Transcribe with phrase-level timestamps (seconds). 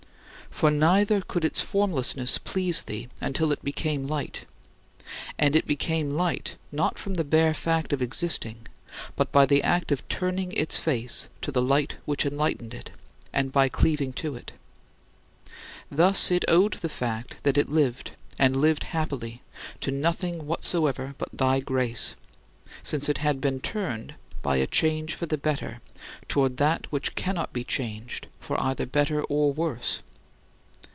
[0.53, 4.45] For neither could its formlessness please thee until it became light
[5.39, 8.67] and it became light, not from the bare fact of existing,
[9.15, 12.91] but by the act of turning its face to the light which enlightened it,
[13.33, 14.51] and by cleaving to it.
[15.89, 19.41] Thus it owed the fact that it lived, and lived happily,
[19.79, 22.15] to nothing whatsoever but thy grace,
[22.83, 24.13] since it had been turned,
[24.43, 25.79] by a change for the better,
[26.27, 30.01] toward that which cannot be changed for either better or worse.